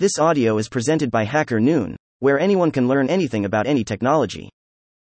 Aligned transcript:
This 0.00 0.18
audio 0.18 0.56
is 0.56 0.70
presented 0.70 1.10
by 1.10 1.24
Hacker 1.24 1.60
Noon, 1.60 1.94
where 2.20 2.40
anyone 2.40 2.70
can 2.70 2.88
learn 2.88 3.10
anything 3.10 3.44
about 3.44 3.66
any 3.66 3.84
technology. 3.84 4.48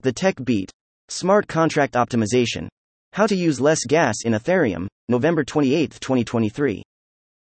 The 0.00 0.12
Tech 0.12 0.44
Beat 0.44 0.70
Smart 1.08 1.48
Contract 1.48 1.94
Optimization 1.94 2.68
How 3.14 3.26
to 3.26 3.34
Use 3.34 3.62
Less 3.62 3.82
Gas 3.88 4.16
in 4.26 4.34
Ethereum, 4.34 4.86
November 5.08 5.42
28, 5.42 5.92
2023. 5.92 6.82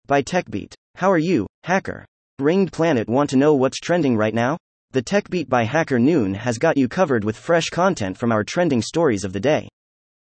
By 0.06 0.21
TechBeat. 0.21 0.74
How 0.96 1.11
are 1.11 1.16
you, 1.16 1.46
hacker? 1.64 2.04
Ringed 2.40 2.72
Planet 2.74 3.08
want 3.08 3.31
to 3.31 3.38
know 3.38 3.54
what's 3.54 3.81
trending 3.81 4.19
right 4.19 4.35
now? 4.35 4.59
The 4.91 5.01
Tech 5.01 5.31
Beat 5.31 5.49
by 5.49 5.65
Hacker 5.65 5.99
Noon 5.99 6.35
has 6.35 6.59
got 6.59 6.77
you 6.77 6.88
covered 6.88 7.25
with 7.25 7.38
fresh 7.38 7.71
content 7.71 8.19
from 8.19 8.33
our 8.33 8.45
trending 8.45 8.83
stories 8.83 9.25
of 9.25 9.33
the 9.33 9.41
day. 9.41 9.67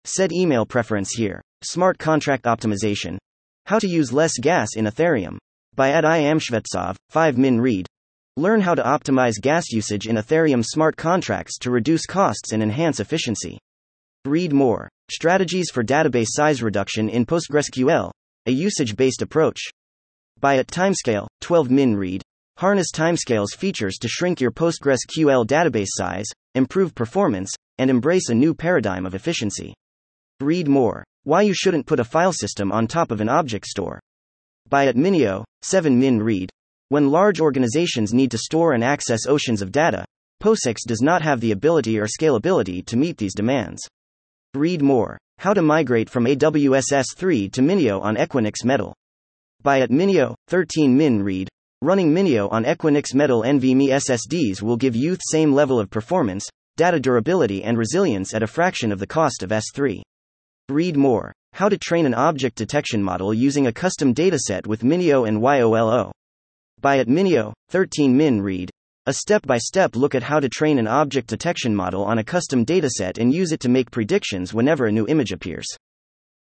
Set 0.05 0.31
email 0.31 0.65
preference 0.65 1.11
here. 1.11 1.43
Smart 1.65 1.99
Contract 1.99 2.45
Optimization. 2.45 3.19
How 3.67 3.81
to 3.81 3.89
use 3.89 4.13
less 4.13 4.39
gas 4.39 4.77
in 4.77 4.85
Ethereum 4.85 5.39
by 5.75 5.91
Ed 5.91 6.05
I 6.05 6.19
am 6.19 6.39
Shvetsov, 6.39 6.97
5 7.09 7.39
Min 7.39 7.61
Read. 7.61 7.87
Learn 8.37 8.61
how 8.61 8.75
to 8.75 8.83
optimize 8.83 9.41
gas 9.41 9.71
usage 9.71 10.07
in 10.07 10.17
Ethereum 10.17 10.65
smart 10.65 10.97
contracts 10.97 11.59
to 11.59 11.71
reduce 11.71 12.07
costs 12.07 12.53
and 12.53 12.63
enhance 12.63 13.01
efficiency. 13.01 13.59
Read 14.25 14.53
more. 14.53 14.89
Strategies 15.11 15.71
for 15.71 15.83
database 15.83 16.29
size 16.29 16.63
reduction 16.63 17.09
in 17.09 17.25
PostgreSQL, 17.25 18.11
a 18.47 18.51
usage 18.51 18.97
based 18.97 19.23
approach. 19.23 19.61
By 20.39 20.59
at 20.59 20.67
Timescale, 20.69 21.27
12 21.41 21.71
Min 21.71 21.97
Read. 21.97 22.23
Harness 22.59 22.89
Timescale's 22.93 23.55
features 23.55 23.97
to 23.99 24.09
shrink 24.09 24.41
your 24.41 24.51
PostgreSQL 24.51 25.47
database 25.47 25.89
size, 25.91 26.27
improve 26.55 26.95
performance, 26.95 27.55
and 27.79 27.89
embrace 27.89 28.29
a 28.29 28.35
new 28.35 28.55
paradigm 28.55 29.07
of 29.07 29.15
efficiency. 29.15 29.73
Read 30.41 30.69
more. 30.69 31.05
Why 31.25 31.43
you 31.43 31.55
shouldn't 31.55 31.87
put 31.87 32.01
a 32.01 32.05
file 32.05 32.33
system 32.33 32.71
on 32.73 32.87
top 32.87 33.11
of 33.11 33.21
an 33.21 33.29
object 33.29 33.67
store. 33.67 34.01
By 34.71 34.87
at 34.87 34.95
Minio, 34.95 35.43
7 35.63 35.99
Min 35.99 36.23
Read. 36.23 36.49
When 36.91 37.11
large 37.11 37.41
organizations 37.41 38.15
need 38.15 38.31
to 38.31 38.39
store 38.39 38.75
and 38.75 38.85
access 38.85 39.27
oceans 39.27 39.63
of 39.63 39.73
data, 39.73 40.05
POSIX 40.41 40.87
does 40.87 41.03
not 41.03 41.23
have 41.23 41.41
the 41.41 41.51
ability 41.51 41.99
or 41.99 42.07
scalability 42.07 42.87
to 42.87 42.97
meet 42.97 43.19
these 43.19 43.35
demands. 43.35 43.83
Read 44.55 44.81
more. 44.81 45.19
How 45.39 45.55
to 45.55 45.63
migrate 45.63 46.09
from 46.09 46.25
AWS 46.25 46.93
S3 46.93 47.51
to 47.51 47.63
Minio 47.63 48.01
on 48.01 48.15
Equinix 48.15 48.65
Metal. 48.65 48.95
By 49.61 49.81
at 49.81 49.91
Minio, 49.91 50.37
13 50.47 50.97
Min 50.97 51.21
Read. 51.25 51.49
Running 51.83 52.15
Minio 52.15 52.49
on 52.53 52.65
Equinix 52.65 53.13
Metal 53.13 53.43
NVMe 53.43 53.89
SSDs 53.89 54.63
will 54.63 54.77
give 54.77 54.95
you 54.95 55.17
the 55.17 55.31
same 55.31 55.53
level 55.53 55.81
of 55.81 55.91
performance, 55.91 56.49
data 56.77 57.01
durability, 57.01 57.65
and 57.65 57.77
resilience 57.77 58.35
at 58.35 58.45
a 58.45 58.47
fraction 58.47 58.93
of 58.93 59.01
the 59.01 59.07
cost 59.07 59.43
of 59.43 59.51
S3. 59.51 60.01
Read 60.69 60.97
more. 60.97 61.33
How 61.53 61.69
to 61.69 61.77
train 61.77 62.07
an 62.07 62.15
object 62.15 62.57
detection 62.57 63.03
model 63.03 63.35
using 63.35 63.67
a 63.67 63.73
custom 63.73 64.15
dataset 64.15 64.67
with 64.67 64.83
Minio 64.83 65.29
and 65.29 65.43
YOLO. 65.43 66.13
By 66.81 66.99
at 66.99 67.09
Minio, 67.09 67.53
13 67.69 68.17
Min 68.17 68.41
Read. 68.41 68.71
A 69.07 69.13
step 69.13 69.47
by 69.47 69.59
step 69.59 69.97
look 69.97 70.15
at 70.15 70.23
how 70.23 70.41
to 70.41 70.49
train 70.49 70.79
an 70.79 70.87
object 70.87 71.29
detection 71.29 71.75
model 71.75 72.03
on 72.03 72.19
a 72.19 72.25
custom 72.25 72.65
dataset 72.65 73.19
and 73.19 73.35
use 73.35 73.53
it 73.53 73.61
to 73.61 73.69
make 73.69 73.91
predictions 73.91 74.55
whenever 74.55 74.87
a 74.87 74.93
new 74.93 75.07
image 75.07 75.33
appears. 75.33 75.67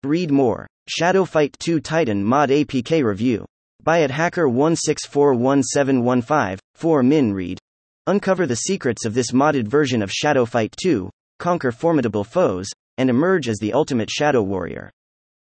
Read 0.03 0.31
more. 0.31 0.67
Shadow 0.89 1.27
Fight 1.27 1.55
2 1.59 1.81
Titan 1.81 2.25
Mod 2.25 2.49
APK 2.49 3.05
Review. 3.05 3.45
By 3.83 4.01
at 4.01 4.11
Hacker 4.11 4.49
1641715, 4.49 6.59
4 6.75 7.03
Min 7.03 7.35
Read. 7.35 7.59
Uncover 8.07 8.47
the 8.47 8.57
secrets 8.57 9.05
of 9.05 9.13
this 9.13 9.33
modded 9.33 9.69
version 9.69 10.01
of 10.01 10.11
Shadow 10.11 10.47
Fight 10.47 10.75
2, 10.83 11.11
conquer 11.39 11.73
formidable 11.73 12.25
foes, 12.25 12.71
and 12.97 13.11
emerge 13.11 13.47
as 13.49 13.59
the 13.59 13.75
ultimate 13.75 14.09
Shadow 14.09 14.43
Warrior. 14.43 14.91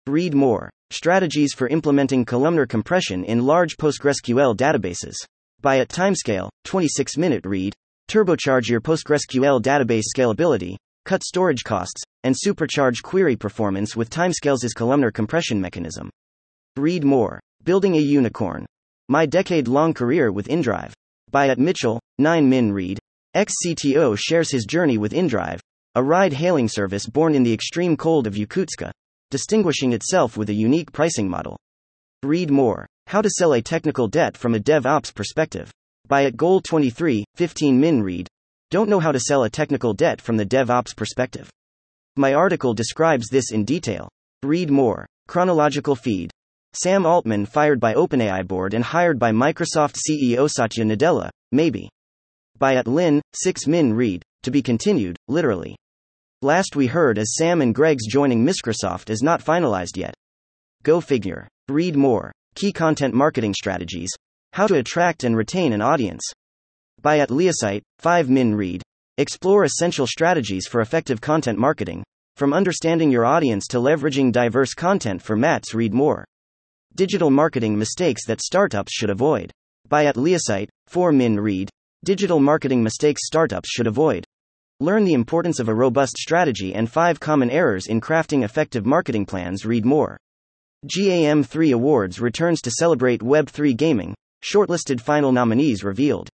Read 0.06 0.32
more. 0.32 0.70
Strategies 0.90 1.52
for 1.52 1.68
implementing 1.68 2.24
columnar 2.24 2.64
compression 2.64 3.22
in 3.22 3.44
large 3.44 3.76
PostgreSQL 3.76 4.56
databases. 4.56 5.14
By 5.60 5.78
at 5.78 5.90
Timescale, 5.90 6.48
26 6.64 7.18
minute 7.18 7.44
read. 7.44 7.74
Turbocharge 8.08 8.68
your 8.68 8.80
PostgreSQL 8.80 9.60
database 9.60 10.04
scalability, 10.16 10.76
cut 11.04 11.22
storage 11.22 11.64
costs, 11.64 12.02
and 12.24 12.34
supercharge 12.34 13.02
query 13.02 13.36
performance 13.36 13.94
with 13.94 14.08
Timescale's 14.08 14.72
columnar 14.72 15.10
compression 15.10 15.60
mechanism. 15.60 16.08
Read 16.76 17.04
more. 17.04 17.38
Building 17.62 17.94
a 17.96 18.00
Unicorn. 18.00 18.64
My 19.10 19.26
decade 19.26 19.68
long 19.68 19.92
career 19.92 20.32
with 20.32 20.48
InDrive. 20.48 20.92
By 21.30 21.48
at 21.48 21.58
Mitchell, 21.58 22.00
9 22.18 22.48
Min 22.48 22.72
Read. 22.72 22.98
Ex 23.34 23.52
CTO 23.64 24.16
shares 24.18 24.50
his 24.50 24.64
journey 24.64 24.96
with 24.96 25.12
InDrive, 25.12 25.60
a 25.94 26.02
ride 26.02 26.32
hailing 26.32 26.68
service 26.68 27.06
born 27.06 27.34
in 27.34 27.42
the 27.42 27.52
extreme 27.52 27.98
cold 27.98 28.26
of 28.26 28.34
Yakutsk 28.34 28.90
distinguishing 29.30 29.92
itself 29.92 30.36
with 30.36 30.50
a 30.50 30.54
unique 30.54 30.92
pricing 30.92 31.28
model. 31.28 31.56
Read 32.22 32.50
more. 32.50 32.86
How 33.06 33.22
to 33.22 33.30
sell 33.30 33.54
a 33.54 33.62
technical 33.62 34.08
debt 34.08 34.36
from 34.36 34.54
a 34.54 34.58
DevOps 34.58 35.14
perspective. 35.14 35.70
By 36.06 36.24
at 36.24 36.36
Goal 36.36 36.60
23, 36.60 37.24
15 37.36 37.80
Min 37.80 38.02
Read. 38.02 38.28
Don't 38.70 38.88
know 38.88 39.00
how 39.00 39.12
to 39.12 39.20
sell 39.20 39.44
a 39.44 39.50
technical 39.50 39.94
debt 39.94 40.20
from 40.20 40.36
the 40.36 40.46
DevOps 40.46 40.94
perspective. 40.96 41.50
My 42.16 42.34
article 42.34 42.74
describes 42.74 43.28
this 43.28 43.52
in 43.52 43.64
detail. 43.64 44.08
Read 44.42 44.70
more. 44.70 45.06
Chronological 45.28 45.96
feed. 45.96 46.30
Sam 46.72 47.04
Altman 47.04 47.46
fired 47.46 47.80
by 47.80 47.94
OpenAI 47.94 48.46
board 48.46 48.74
and 48.74 48.84
hired 48.84 49.18
by 49.18 49.32
Microsoft 49.32 49.96
CEO 50.08 50.48
Satya 50.48 50.84
Nadella, 50.84 51.30
maybe. 51.50 51.88
By 52.58 52.76
at 52.76 52.86
Lin, 52.86 53.22
6 53.34 53.66
Min 53.66 53.94
Read. 53.94 54.22
To 54.42 54.50
be 54.50 54.62
continued, 54.62 55.16
literally. 55.28 55.76
Last 56.42 56.74
we 56.74 56.86
heard 56.86 57.18
as 57.18 57.34
Sam 57.34 57.60
and 57.60 57.74
Greg's 57.74 58.06
joining 58.06 58.46
Microsoft 58.46 59.10
is 59.10 59.22
not 59.22 59.44
finalized 59.44 59.98
yet. 59.98 60.14
Go 60.82 60.98
figure. 61.02 61.46
Read 61.68 61.96
more. 61.96 62.32
Key 62.54 62.72
content 62.72 63.12
marketing 63.12 63.52
strategies. 63.52 64.08
How 64.54 64.66
to 64.66 64.76
attract 64.76 65.24
and 65.24 65.36
retain 65.36 65.74
an 65.74 65.82
audience. 65.82 66.22
By 67.02 67.18
at 67.18 67.28
Leosite, 67.28 67.82
5 67.98 68.30
Min 68.30 68.54
Read. 68.54 68.82
Explore 69.18 69.64
essential 69.64 70.06
strategies 70.06 70.66
for 70.66 70.80
effective 70.80 71.20
content 71.20 71.58
marketing. 71.58 72.02
From 72.36 72.54
understanding 72.54 73.10
your 73.10 73.26
audience 73.26 73.66
to 73.66 73.76
leveraging 73.76 74.32
diverse 74.32 74.72
content 74.72 75.20
for 75.20 75.36
Mats 75.36 75.74
Read 75.74 75.92
More. 75.92 76.24
Digital 76.94 77.28
marketing 77.28 77.76
mistakes 77.78 78.24
that 78.24 78.40
startups 78.40 78.94
should 78.94 79.10
avoid. 79.10 79.52
By 79.90 80.06
at 80.06 80.16
Leosite, 80.16 80.70
4 80.86 81.12
Min 81.12 81.38
Read. 81.38 81.68
Digital 82.02 82.40
marketing 82.40 82.82
mistakes 82.82 83.26
startups 83.26 83.68
should 83.68 83.86
avoid. 83.86 84.24
Learn 84.82 85.04
the 85.04 85.12
importance 85.12 85.60
of 85.60 85.68
a 85.68 85.74
robust 85.74 86.16
strategy 86.16 86.74
and 86.74 86.90
5 86.90 87.20
common 87.20 87.50
errors 87.50 87.86
in 87.86 88.00
crafting 88.00 88.44
effective 88.44 88.86
marketing 88.86 89.26
plans. 89.26 89.66
Read 89.66 89.84
more. 89.84 90.16
GAM3 90.86 91.74
Awards 91.74 92.18
returns 92.18 92.62
to 92.62 92.70
celebrate 92.70 93.20
Web3 93.20 93.76
gaming. 93.76 94.14
Shortlisted 94.42 94.98
final 94.98 95.32
nominees 95.32 95.84
revealed. 95.84 96.30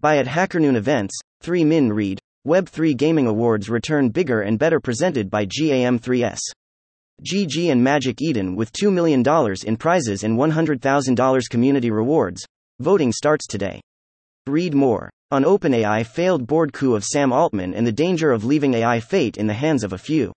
By 0.00 0.18
at 0.18 0.26
HackerNoon 0.26 0.76
Events, 0.76 1.18
3 1.40 1.64
Min 1.64 1.92
Read. 1.92 2.20
Web3 2.46 2.96
Gaming 2.96 3.26
Awards 3.26 3.68
return 3.68 4.10
bigger 4.10 4.42
and 4.42 4.60
better 4.60 4.78
presented 4.78 5.28
by 5.28 5.44
GAM3S. 5.46 6.38
GG 7.24 7.72
and 7.72 7.82
Magic 7.82 8.22
Eden 8.22 8.54
with 8.54 8.72
$2 8.72 8.92
million 8.92 9.24
in 9.66 9.76
prizes 9.76 10.22
and 10.22 10.38
$100,000 10.38 11.42
community 11.50 11.90
rewards. 11.90 12.44
Voting 12.78 13.10
starts 13.10 13.48
today. 13.48 13.80
Read 14.46 14.72
more. 14.72 15.10
On 15.32 15.44
OpenAI 15.44 16.04
failed 16.04 16.46
board 16.46 16.74
coup 16.74 16.94
of 16.94 17.06
Sam 17.06 17.32
Altman 17.32 17.72
and 17.72 17.86
the 17.86 17.90
danger 17.90 18.32
of 18.32 18.44
leaving 18.44 18.74
AI 18.74 19.00
fate 19.00 19.38
in 19.38 19.46
the 19.46 19.54
hands 19.54 19.82
of 19.82 19.94
a 19.94 19.98
few. 19.98 20.30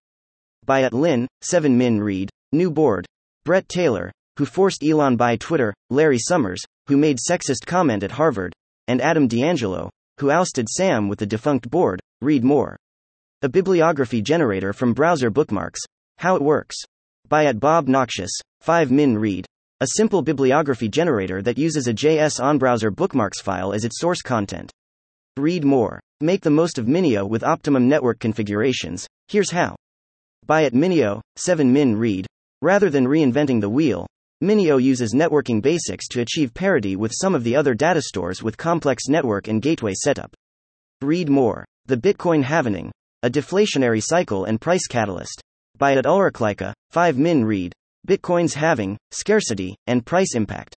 By 0.66 0.83
at 0.83 0.94
Lin, 0.94 1.28
7 1.41 1.78
Min 1.78 2.00
Read, 2.00 2.29
New 2.53 2.72
Board. 2.72 3.06
Bret 3.44 3.67
Taylor, 3.67 4.09
who 4.38 4.45
forced 4.45 4.85
Elon 4.85 5.17
by 5.17 5.35
Twitter, 5.35 5.73
Larry 5.89 6.17
Summers, 6.17 6.61
who 6.88 6.95
made 6.95 7.17
sexist 7.17 7.66
comment 7.66 8.03
at 8.03 8.11
Harvard, 8.13 8.53
and 8.88 9.01
Adam 9.01 9.28
D'Angelo, 9.28 9.89
who 10.17 10.31
ousted 10.31 10.69
Sam 10.69 11.09
with 11.09 11.19
the 11.19 11.25
defunct 11.25 11.69
board. 11.69 12.00
Read 12.22 12.45
more. 12.45 12.77
A 13.41 13.50
bibliography 13.50 14.22
generator 14.22 14.72
from 14.72 14.94
browser 14.94 15.29
bookmarks. 15.29 15.81
How 16.19 16.38
it 16.38 16.41
works. 16.41 16.77
By 17.27 17.47
at 17.47 17.59
Bob 17.59 17.89
Noxious, 17.89 18.31
5 18.62 18.91
Min 18.91 19.17
Read. 19.17 19.45
A 19.81 19.88
simple 19.97 20.22
bibliography 20.22 20.88
generator 20.88 21.41
that 21.41 21.57
uses 21.57 21.85
a 21.89 21.94
JSON 21.94 22.57
browser 22.57 22.91
bookmarks 22.91 23.41
file 23.41 23.73
as 23.73 23.83
its 23.83 24.00
source 24.00 24.21
content. 24.21 24.71
Read 25.38 25.66
more. 25.66 26.00
Make 26.22 26.44
the 26.44 26.50
most 26.50 26.78
of 26.78 26.86
Minio 26.86 27.28
with 27.28 27.44
optimum 27.44 27.90
network 27.90 28.20
configurations. 28.20 29.06
Here's 29.28 29.52
how. 29.52 29.76
Buy 30.46 30.64
at 30.64 30.72
Minio, 30.72 31.20
7 31.36 31.74
Min 31.74 31.98
Read. 31.98 32.26
Rather 32.62 32.90
than 32.90 33.06
reinventing 33.06 33.60
the 33.60 33.70
wheel, 33.70 34.08
Minio 34.42 34.82
uses 34.82 35.14
networking 35.14 35.62
basics 35.62 36.08
to 36.08 36.22
achieve 36.22 36.54
parity 36.54 36.96
with 36.96 37.12
some 37.14 37.36
of 37.36 37.44
the 37.44 37.54
other 37.54 37.74
data 37.74 38.02
stores 38.02 38.42
with 38.42 38.56
complex 38.56 39.10
network 39.10 39.50
and 39.50 39.62
gateway 39.62 39.94
setup. 39.94 40.34
Read 41.02 41.28
more. 41.28 41.66
The 41.86 41.98
Bitcoin 41.98 42.42
Halvening, 42.42 42.92
a 43.22 43.30
deflationary 43.30 44.02
cycle 44.02 44.46
and 44.46 44.62
price 44.62 44.88
catalyst. 44.88 45.42
By 45.78 45.96
at 45.96 46.06
Ulrich 46.06 46.38
5 46.92 47.18
Min 47.18 47.44
Read. 47.44 47.74
Bitcoin's 48.08 48.54
halving, 48.54 48.98
scarcity, 49.12 49.76
and 49.86 50.06
price 50.06 50.34
impact. 50.34 50.76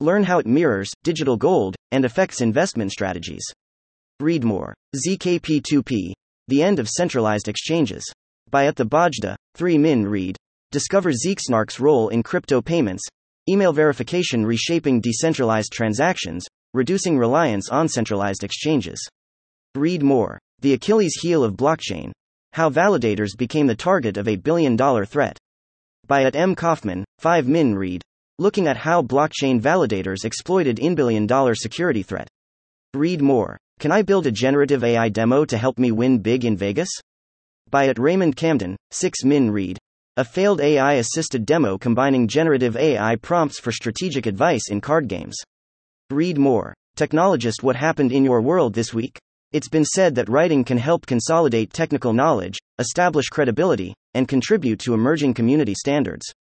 Learn 0.00 0.24
how 0.24 0.40
it 0.40 0.46
mirrors 0.46 0.90
digital 1.04 1.36
gold 1.36 1.76
and 1.92 2.04
affects 2.04 2.40
investment 2.40 2.90
strategies. 2.90 3.44
Read 4.20 4.44
more. 4.44 4.74
ZKP2P. 5.06 6.12
The 6.48 6.62
End 6.62 6.78
of 6.78 6.88
Centralized 6.88 7.48
Exchanges. 7.48 8.04
By 8.50 8.66
at 8.66 8.76
the 8.76 8.86
Bajda, 8.86 9.34
3 9.54 9.78
Min 9.78 10.06
Read. 10.06 10.36
Discover 10.70 11.12
zkSNARK's 11.12 11.80
role 11.80 12.08
in 12.08 12.22
crypto 12.22 12.60
payments, 12.60 13.04
Email 13.46 13.74
verification 13.74 14.46
reshaping 14.46 15.02
decentralized 15.02 15.70
transactions, 15.70 16.46
reducing 16.72 17.18
reliance 17.18 17.68
on 17.68 17.88
centralized 17.88 18.42
exchanges. 18.42 19.06
Read 19.74 20.02
more. 20.02 20.38
The 20.60 20.72
Achilles 20.72 21.18
heel 21.20 21.44
of 21.44 21.52
blockchain. 21.52 22.10
How 22.54 22.70
validators 22.70 23.36
became 23.36 23.66
the 23.66 23.74
target 23.74 24.16
of 24.16 24.28
a 24.28 24.36
billion 24.36 24.76
dollar 24.76 25.04
threat. 25.04 25.36
By 26.06 26.22
at 26.22 26.36
M. 26.36 26.54
Kaufman, 26.54 27.04
5 27.18 27.46
Min 27.46 27.74
read. 27.74 28.00
Looking 28.38 28.66
at 28.66 28.78
how 28.78 29.02
blockchain 29.02 29.60
validators 29.60 30.24
exploited 30.24 30.78
in 30.78 30.94
billion 30.94 31.26
dollar 31.26 31.54
security 31.54 32.02
threat. 32.02 32.28
Read 32.94 33.20
more. 33.20 33.58
Can 33.80 33.92
I 33.92 34.02
build 34.02 34.26
a 34.26 34.32
generative 34.32 34.84
AI 34.84 35.08
demo 35.08 35.44
to 35.44 35.58
help 35.58 35.78
me 35.78 35.92
win 35.92 36.18
big 36.18 36.44
in 36.44 36.56
Vegas? 36.56 36.88
By 37.70 37.88
at 37.88 37.98
Raymond 37.98 38.36
Camden, 38.36 38.76
6 38.92 39.24
Min 39.24 39.50
read. 39.50 39.78
A 40.16 40.24
failed 40.24 40.60
AI 40.60 40.94
assisted 40.94 41.44
demo 41.44 41.76
combining 41.76 42.28
generative 42.28 42.76
AI 42.76 43.16
prompts 43.16 43.58
for 43.58 43.72
strategic 43.72 44.26
advice 44.26 44.70
in 44.70 44.80
card 44.80 45.08
games. 45.08 45.36
Read 46.10 46.38
more. 46.38 46.72
Technologist, 46.96 47.64
what 47.64 47.74
happened 47.74 48.12
in 48.12 48.24
your 48.24 48.40
world 48.40 48.74
this 48.74 48.94
week? 48.94 49.18
It's 49.50 49.68
been 49.68 49.84
said 49.84 50.14
that 50.14 50.28
writing 50.28 50.62
can 50.62 50.78
help 50.78 51.04
consolidate 51.04 51.72
technical 51.72 52.12
knowledge, 52.12 52.58
establish 52.78 53.26
credibility, 53.26 53.92
and 54.14 54.28
contribute 54.28 54.78
to 54.80 54.94
emerging 54.94 55.34
community 55.34 55.74
standards. 55.74 56.32